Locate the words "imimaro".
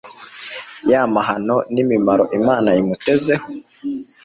1.83-2.23